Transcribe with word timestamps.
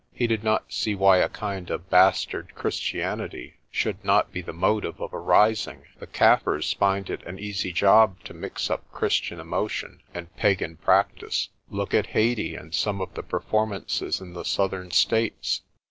He 0.11 0.25
did 0.25 0.43
not 0.43 0.73
see 0.73 0.95
why 0.95 1.19
a 1.19 1.29
kind 1.29 1.69
of 1.69 1.91
bastard 1.91 2.55
Christianity 2.55 3.57
should 3.69 4.03
not 4.03 4.31
be 4.31 4.41
the 4.41 4.51
motive 4.51 4.99
of 4.99 5.13
a 5.13 5.19
rising. 5.19 5.83
"The 5.99 6.07
Kaffir 6.07 6.59
finds 6.75 7.11
it 7.11 7.21
an 7.27 7.37
easy 7.37 7.71
job 7.71 8.19
to 8.23 8.33
mix 8.33 8.71
up 8.71 8.91
Christian 8.91 9.39
emotion 9.39 10.01
and 10.11 10.35
pagan 10.37 10.77
practice. 10.77 11.49
Look 11.69 11.93
at 11.93 12.07
Hayti 12.07 12.55
and 12.55 12.73
some 12.73 12.99
of 12.99 13.13
the 13.13 13.21
per 13.21 13.41
formances 13.41 14.19
in 14.21 14.33
the 14.33 14.43
Southern 14.43 14.89
States." 14.89 15.61